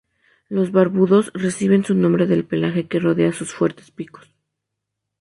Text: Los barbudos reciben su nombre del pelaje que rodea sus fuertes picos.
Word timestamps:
Los 0.49 0.71
barbudos 0.71 1.29
reciben 1.35 1.85
su 1.85 1.93
nombre 1.93 2.25
del 2.25 2.43
pelaje 2.43 2.87
que 2.87 2.99
rodea 2.99 3.31
sus 3.33 3.53
fuertes 3.53 3.91
picos. 3.91 4.33